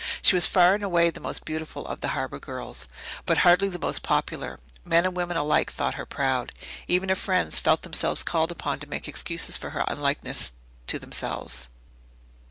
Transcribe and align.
She 0.23 0.35
was 0.35 0.47
far 0.47 0.73
and 0.73 0.81
away 0.81 1.11
the 1.11 1.19
most 1.19 1.45
beautiful 1.45 1.85
of 1.85 2.01
the 2.01 2.07
harbour 2.17 2.39
girls, 2.39 2.87
but 3.27 3.37
hardly 3.45 3.69
the 3.69 3.77
most 3.77 4.01
popular. 4.01 4.59
Men 4.83 5.05
and 5.05 5.15
women 5.15 5.37
alike 5.37 5.71
thought 5.71 5.93
her 5.93 6.07
proud. 6.07 6.53
Even 6.87 7.09
her 7.09 7.13
friends 7.15 7.59
felt 7.59 7.83
themselves 7.83 8.23
called 8.23 8.51
upon 8.51 8.79
to 8.79 8.89
make 8.89 9.07
excuses 9.07 9.57
for 9.57 9.69
her 9.69 9.85
unlikeness 9.87 10.53
to 10.87 10.97
themselves. 10.97 11.67